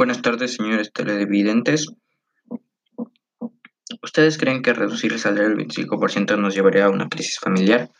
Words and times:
Buenas 0.00 0.22
tardes, 0.22 0.54
señores 0.54 0.94
televidentes. 0.94 1.92
¿Ustedes 4.02 4.38
creen 4.38 4.62
que 4.62 4.72
reducir 4.72 5.12
el 5.12 5.18
salario 5.18 5.50
del 5.50 5.58
25% 5.58 6.38
nos 6.38 6.54
llevaría 6.54 6.86
a 6.86 6.88
una 6.88 7.10
crisis 7.10 7.38
familiar? 7.38 7.90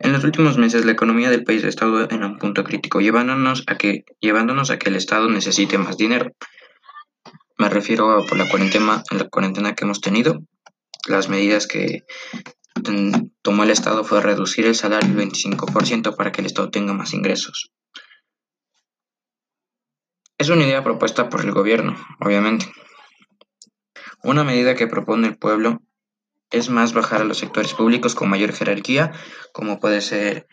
En 0.00 0.12
los 0.12 0.22
últimos 0.22 0.58
meses, 0.58 0.84
la 0.84 0.92
economía 0.92 1.30
del 1.30 1.44
país 1.44 1.64
ha 1.64 1.68
estado 1.68 2.10
en 2.10 2.24
un 2.24 2.36
punto 2.36 2.62
crítico, 2.62 3.00
llevándonos 3.00 3.64
a 3.68 3.78
que, 3.78 4.04
llevándonos 4.20 4.70
a 4.70 4.78
que 4.78 4.90
el 4.90 4.96
Estado 4.96 5.30
necesite 5.30 5.78
más 5.78 5.96
dinero. 5.96 6.30
Me 7.56 7.70
refiero 7.70 8.10
a 8.10 8.26
por 8.26 8.36
la 8.36 8.46
cuarentena, 8.46 9.02
la 9.10 9.26
cuarentena 9.30 9.74
que 9.74 9.84
hemos 9.84 10.02
tenido. 10.02 10.42
Las 11.08 11.30
medidas 11.30 11.66
que 11.66 12.04
tomó 13.40 13.62
el 13.62 13.70
Estado 13.70 14.04
fue 14.04 14.20
reducir 14.20 14.66
el 14.66 14.74
salario 14.74 15.08
del 15.08 15.30
25% 15.30 16.16
para 16.16 16.32
que 16.32 16.42
el 16.42 16.46
Estado 16.48 16.68
tenga 16.68 16.92
más 16.92 17.14
ingresos. 17.14 17.70
Es 20.44 20.50
una 20.50 20.66
idea 20.66 20.84
propuesta 20.84 21.30
por 21.30 21.40
el 21.40 21.52
gobierno, 21.52 21.96
obviamente. 22.20 22.70
Una 24.22 24.44
medida 24.44 24.74
que 24.74 24.86
propone 24.86 25.26
el 25.26 25.38
pueblo 25.38 25.80
es 26.50 26.68
más 26.68 26.92
bajar 26.92 27.22
a 27.22 27.24
los 27.24 27.38
sectores 27.38 27.72
públicos 27.72 28.14
con 28.14 28.28
mayor 28.28 28.52
jerarquía, 28.52 29.10
como 29.54 29.80
puede 29.80 30.02
ser 30.02 30.46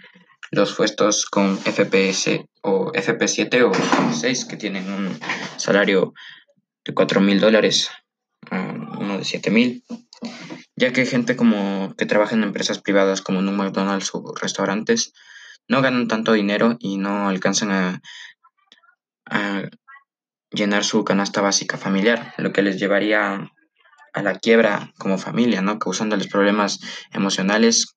los 0.49 0.73
puestos 0.75 1.25
con 1.25 1.57
FPS 1.57 2.39
o 2.61 2.93
FP7 2.93 3.69
o 3.69 4.13
6 4.13 4.45
que 4.45 4.55
tienen 4.55 4.89
un 4.89 5.19
salario 5.57 6.13
de 6.85 6.93
4 6.93 7.19
mil 7.19 7.41
dólares, 7.41 7.89
uno 8.49 9.17
de 9.17 9.25
7 9.25 9.51
mil, 9.51 9.83
ya 10.77 10.93
que 10.93 11.05
gente 11.05 11.35
como 11.35 11.93
que 11.97 12.05
trabaja 12.05 12.33
en 12.33 12.43
empresas 12.43 12.79
privadas 12.79 13.21
como 13.21 13.41
en 13.41 13.49
un 13.49 13.57
McDonald's 13.57 14.11
o 14.13 14.33
restaurantes 14.41 15.11
no 15.67 15.81
ganan 15.81 16.07
tanto 16.07 16.31
dinero 16.31 16.77
y 16.79 16.95
no 16.95 17.27
alcanzan 17.27 17.71
a 17.71 18.01
llenar 20.51 20.83
su 20.83 21.03
canasta 21.03 21.41
básica 21.41 21.77
familiar, 21.77 22.33
lo 22.37 22.51
que 22.51 22.61
les 22.61 22.77
llevaría 22.77 23.51
a 24.13 24.21
la 24.21 24.37
quiebra 24.39 24.91
como 24.97 25.17
familia, 25.17 25.61
¿no? 25.61 25.79
Causándoles 25.79 26.27
problemas 26.27 26.79
emocionales 27.13 27.93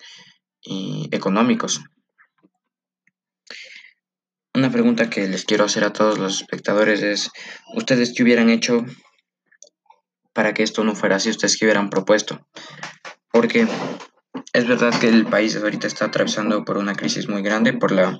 y 0.63 1.09
económicos. 1.13 1.83
Una 4.55 4.71
pregunta 4.71 5.11
que 5.11 5.27
les 5.27 5.45
quiero 5.45 5.65
hacer 5.65 5.83
a 5.83 5.93
todos 5.93 6.19
los 6.19 6.41
espectadores 6.41 7.03
es, 7.03 7.31
¿ustedes 7.75 8.15
qué 8.15 8.23
hubieran 8.23 8.51
hecho 8.51 8.85
para 10.33 10.55
que 10.55 10.63
esto 10.63 10.85
no 10.85 10.95
fuera 10.95 11.17
así? 11.17 11.31
¿Ustedes 11.31 11.57
qué 11.57 11.65
hubieran 11.65 11.91
propuesto? 11.91 12.47
Porque 13.33 13.67
es 14.53 14.69
verdad 14.69 14.97
que 15.01 15.09
el 15.09 15.27
país 15.27 15.57
ahorita 15.57 15.89
está 15.89 16.05
atravesando 16.05 16.65
por 16.65 16.77
una 16.77 16.95
crisis 16.95 17.29
muy 17.29 17.43
grande, 17.43 17.73
por 17.73 17.91
la 17.91 18.17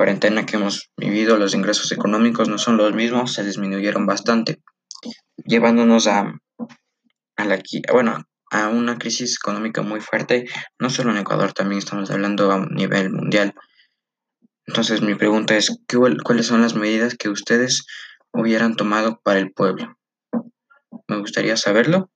cuarentena 0.00 0.46
que 0.46 0.56
hemos 0.56 0.90
vivido, 0.96 1.36
los 1.36 1.54
ingresos 1.54 1.92
económicos 1.92 2.48
no 2.48 2.56
son 2.56 2.78
los 2.78 2.94
mismos, 2.94 3.34
se 3.34 3.44
disminuyeron 3.44 4.06
bastante, 4.06 4.62
llevándonos 5.44 6.06
a, 6.06 6.40
a 7.36 7.44
la, 7.44 7.60
bueno, 7.92 8.24
a 8.50 8.68
una 8.68 8.96
crisis 8.96 9.36
económica 9.36 9.82
muy 9.82 10.00
fuerte, 10.00 10.46
no 10.78 10.88
solo 10.88 11.10
en 11.10 11.18
Ecuador, 11.18 11.52
también 11.52 11.80
estamos 11.80 12.10
hablando 12.10 12.50
a 12.50 12.64
nivel 12.70 13.10
mundial. 13.12 13.52
Entonces 14.66 15.02
mi 15.02 15.16
pregunta 15.16 15.54
es, 15.54 15.78
¿cuáles 16.24 16.46
son 16.46 16.62
las 16.62 16.74
medidas 16.74 17.14
que 17.14 17.28
ustedes 17.28 17.84
hubieran 18.32 18.76
tomado 18.76 19.20
para 19.22 19.38
el 19.38 19.52
pueblo? 19.52 19.98
Me 21.08 21.18
gustaría 21.18 21.58
saberlo 21.58 22.10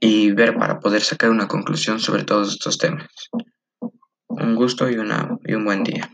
y 0.00 0.32
ver 0.32 0.54
para 0.54 0.80
poder 0.80 1.00
sacar 1.00 1.30
una 1.30 1.48
conclusión 1.48 1.98
sobre 1.98 2.24
todos 2.24 2.52
estos 2.52 2.76
temas. 2.76 3.08
Un 4.44 4.56
gusto 4.56 4.90
y, 4.90 4.96
una, 4.96 5.38
y 5.44 5.54
un 5.54 5.64
buen 5.64 5.82
día. 5.84 6.10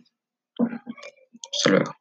Hasta 1.52 1.70
luego. 1.70 1.94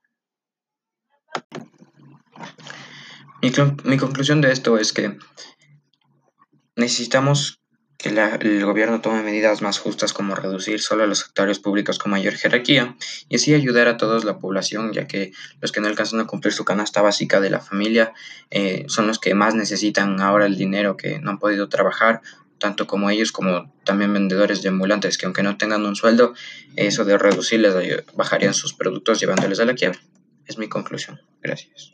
Mi, 3.42 3.98
conclusión 3.98 4.42
de 4.42 4.52
esto 4.52 4.78
es 4.78 4.94
que 4.94 5.18
necesitamos 6.76 7.62
que 7.98 8.10
el 8.10 8.66
gobierno 8.66 9.02
tome 9.02 9.24
medidas 9.24 9.62
más 9.62 9.80
justas 9.80 10.14
como 10.14 10.36
reducir 10.36 10.80
solo 10.80 11.04
a 11.04 11.08
los 11.08 11.20
sectores 11.20 11.60
públicos 11.60 12.00
con 12.00 12.12
mayor 12.12 12.34
jerarquía 12.34 12.96
y 13.28 13.36
así 13.36 13.54
ayudar 13.54 13.88
a 13.88 13.98
toda 13.98 14.24
la 14.24 14.40
población, 14.40 14.94
ya 14.94 15.08
que 15.08 15.32
los 15.62 15.72
que 15.72 15.82
no 15.82 15.88
alcanzan 15.88 16.20
a 16.20 16.28
cumplir 16.28 16.54
su 16.54 16.64
canasta 16.64 17.02
básica 17.02 17.42
de 17.42 17.50
la 17.50 17.60
familia 17.60 18.14
eh, 18.52 18.86
son 18.88 19.08
los 19.08 19.20
que 19.20 19.34
más 19.36 19.56
necesitan 19.56 20.22
ahora 20.22 20.46
el 20.46 20.58
dinero 20.58 20.96
que 20.96 21.20
no 21.20 21.32
han 21.32 21.40
podido 21.40 21.68
trabajar, 21.68 22.22
tanto 22.60 22.88
como 22.88 23.10
ellos 23.10 23.32
como 23.32 23.74
también 23.84 24.14
vendedores 24.14 24.62
de 24.62 24.70
ambulantes, 24.70 25.18
que 25.18 25.26
aunque 25.26 25.44
no 25.44 25.58
tengan 25.58 25.86
un 25.86 25.96
sueldo, 25.96 26.34
eso 26.76 27.06
de 27.06 27.18
reducirles 27.18 27.74
bajarían 28.16 28.54
sus 28.54 28.74
productos 28.74 29.20
llevándoles 29.20 29.60
a 29.60 29.66
la 29.66 29.74
quiebra. 29.74 30.00
Es 30.46 30.58
mi 30.58 30.68
conclusión. 30.68 31.20
Gracias. 31.42 31.94